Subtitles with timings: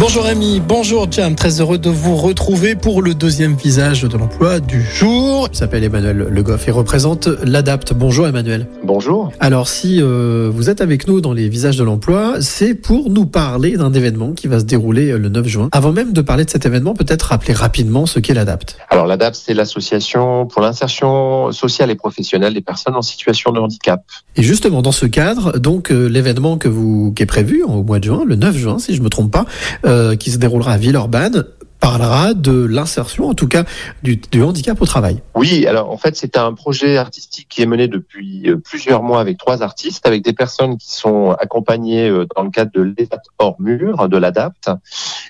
[0.00, 4.60] Bonjour Ami, bonjour Jam, très heureux de vous retrouver pour le deuxième visage de l'emploi
[4.60, 5.48] du jour.
[5.52, 7.94] Il s'appelle Emmanuel Le Goff et représente l'ADAPT.
[7.94, 8.68] Bonjour Emmanuel.
[8.84, 9.32] Bonjour.
[9.40, 13.26] Alors si euh, vous êtes avec nous dans les visages de l'emploi, c'est pour nous
[13.26, 15.68] parler d'un événement qui va se dérouler euh, le 9 juin.
[15.72, 18.76] Avant même de parler de cet événement, peut-être rappeler rapidement ce qu'est l'ADAPT.
[18.90, 24.04] Alors l'ADAPT, c'est l'association pour l'insertion sociale et professionnelle des personnes en situation de handicap.
[24.36, 27.98] Et justement dans ce cadre, donc euh, l'événement que vous qui est prévu au mois
[27.98, 29.44] de juin, le 9 juin si je me trompe pas,
[29.87, 29.87] euh,
[30.18, 31.44] qui se déroulera à Villeurbanne,
[31.80, 33.64] parlera de l'insertion, en tout cas
[34.02, 35.22] du, du, handicap au travail.
[35.34, 39.20] Oui, alors en fait c'est un projet artistique qui est mené depuis euh, plusieurs mois
[39.20, 43.22] avec trois artistes, avec des personnes qui sont accompagnées euh, dans le cadre de l'ESAT
[43.38, 44.70] hors mur, de l'ADAPT,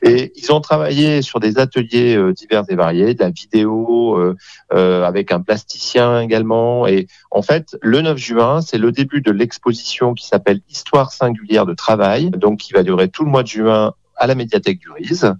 [0.02, 4.18] et ils ont travaillé sur des ateliers euh, divers et variés, de la vidéo,
[4.72, 9.30] euh, avec un plasticien également, et en fait le 9 juin c'est le début de
[9.30, 13.48] l'exposition qui s'appelle Histoire singulière de travail, donc qui va durer tout le mois de
[13.48, 15.32] juin à la médiathèque du RISE.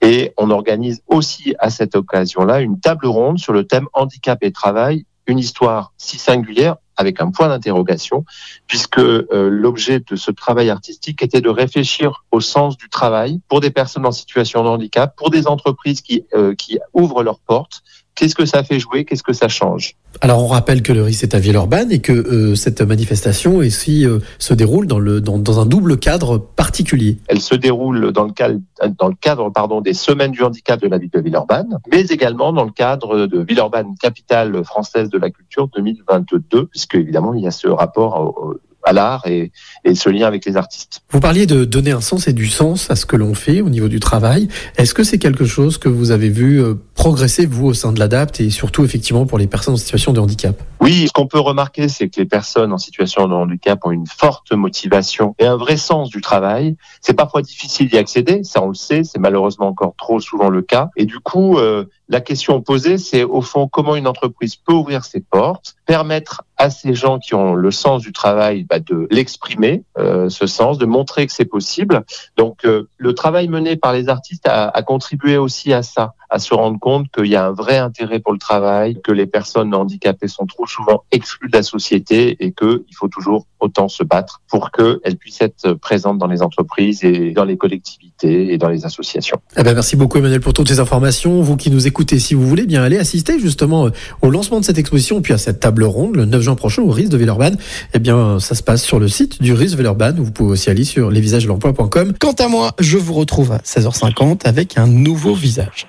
[0.00, 4.52] Et on organise aussi à cette occasion-là une table ronde sur le thème handicap et
[4.52, 8.24] travail, une histoire si singulière avec un point d'interrogation,
[8.66, 13.60] puisque euh, l'objet de ce travail artistique était de réfléchir au sens du travail pour
[13.60, 17.82] des personnes en situation de handicap, pour des entreprises qui, euh, qui ouvrent leurs portes.
[18.16, 19.04] Qu'est-ce que ça fait jouer?
[19.04, 19.94] Qu'est-ce que ça change?
[20.22, 24.06] Alors on rappelle que le RIS est à Villeurbanne et que euh, cette manifestation ici
[24.06, 27.18] euh, se déroule dans, le, dans, dans, un double cadre particulier.
[27.28, 28.58] Elle se déroule dans le cadre,
[28.98, 32.54] dans le cadre pardon, des semaines du handicap de la ville de Villeurbanne, mais également
[32.54, 37.46] dans le cadre de Villeurbanne, capitale française de la culture 2022, puisque évidemment il y
[37.46, 38.56] a ce rapport
[38.86, 39.50] à l'art et,
[39.84, 41.02] et, ce lien avec les artistes.
[41.10, 43.68] Vous parliez de donner un sens et du sens à ce que l'on fait au
[43.68, 44.48] niveau du travail.
[44.78, 47.98] Est-ce que c'est quelque chose que vous avez vu euh, progresser, vous, au sein de
[47.98, 50.62] l'ADAPT et surtout, effectivement, pour les personnes en situation de handicap?
[50.80, 54.06] Oui, ce qu'on peut remarquer, c'est que les personnes en situation de handicap ont une
[54.06, 56.76] forte motivation et un vrai sens du travail.
[57.00, 60.62] C'est parfois difficile d'y accéder, ça on le sait, c'est malheureusement encore trop souvent le
[60.62, 60.90] cas.
[60.96, 65.04] Et du coup, euh, la question posée, c'est au fond comment une entreprise peut ouvrir
[65.04, 69.84] ses portes, permettre à ces gens qui ont le sens du travail bah, de l'exprimer,
[69.98, 72.04] euh, ce sens, de montrer que c'est possible.
[72.36, 76.38] Donc euh, le travail mené par les artistes a, a, contribué aussi à ça, à
[76.38, 79.74] se rendre compte qu'il y a un vrai intérêt pour le travail, que les personnes
[79.74, 84.40] handicapées sont trop souvent exclues de la société et qu'il faut toujours autant se battre
[84.48, 88.84] pour qu'elles puissent être présentes dans les entreprises et dans les collectivités et dans les
[88.84, 89.38] associations.
[89.56, 91.40] Eh ben merci beaucoup Emmanuel pour toutes ces informations.
[91.42, 93.88] Vous qui nous écoutez, si vous voulez bien aller assister justement
[94.22, 96.90] au lancement de cette exposition puis à cette table ronde le 9 juin prochain au
[96.90, 97.56] RIS de Villeurbanne,
[97.94, 100.84] eh bien ça se passe sur le site du RIS Villeurbanne vous pouvez aussi aller
[100.84, 102.12] sur lesvisagesdelemploi.com.
[102.18, 105.88] Quant à moi, je vous retrouve à 16h50 avec un nouveau visage.